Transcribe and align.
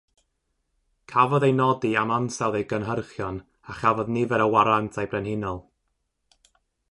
Cafodd 1.11 1.45
ei 1.47 1.53
nodi 1.57 1.91
am 2.03 2.13
ansawdd 2.15 2.57
ei 2.61 2.65
gynhyrchion 2.71 3.37
a 3.73 3.77
chafodd 3.81 4.11
nifer 4.15 4.45
o 4.45 4.49
warantau 4.55 5.11
brenhinol. 5.13 5.65